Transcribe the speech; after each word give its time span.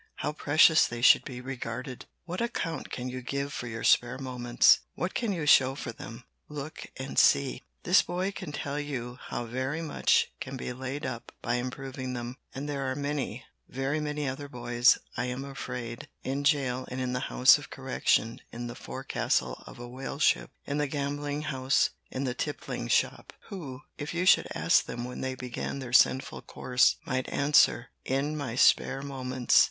How 0.15 0.31
precious 0.33 0.87
they 0.87 1.03
should 1.03 1.23
be 1.23 1.41
regarded! 1.41 2.07
What 2.25 2.41
account 2.41 2.89
can 2.91 3.07
you 3.07 3.21
give 3.21 3.53
for 3.53 3.67
your 3.67 3.83
spare 3.83 4.17
moments? 4.17 4.79
What 4.95 5.13
can 5.13 5.31
you 5.31 5.45
show 5.45 5.75
for 5.75 5.91
them? 5.91 6.23
Look 6.49 6.87
and 6.97 7.19
see. 7.19 7.61
This 7.83 8.01
boy 8.01 8.31
can 8.31 8.51
tell 8.51 8.79
you 8.79 9.19
how 9.27 9.45
very 9.45 9.83
much 9.83 10.31
can 10.39 10.57
be 10.57 10.73
laid 10.73 11.05
up 11.05 11.31
by 11.43 11.57
improving 11.57 12.13
them; 12.13 12.37
and 12.51 12.67
there 12.67 12.89
are 12.91 12.95
many, 12.95 13.45
very 13.69 13.99
many 13.99 14.27
other 14.27 14.49
boys, 14.49 14.97
I 15.17 15.25
am 15.25 15.45
afraid, 15.45 16.07
in 16.23 16.43
jail 16.45 16.85
and 16.89 16.99
in 16.99 17.13
the 17.13 17.19
house 17.29 17.59
of 17.59 17.69
correction, 17.69 18.41
in 18.51 18.65
the 18.65 18.73
forecastle 18.73 19.61
of 19.67 19.77
a 19.77 19.87
whaleship, 19.87 20.49
in 20.65 20.79
the 20.79 20.87
gambling 20.87 21.43
house, 21.43 21.91
in 22.09 22.23
the 22.23 22.33
tippling 22.33 22.87
shop, 22.87 23.33
who, 23.49 23.81
if 23.99 24.15
you 24.15 24.25
should 24.25 24.47
ask 24.55 24.85
them 24.85 25.03
when 25.03 25.21
they 25.21 25.35
began 25.35 25.77
their 25.77 25.93
sinful 25.93 26.41
course, 26.41 26.95
might 27.05 27.29
answer, 27.31 27.89
"In 28.03 28.35
my 28.35 28.55
spare 28.55 29.03
moments." 29.03 29.59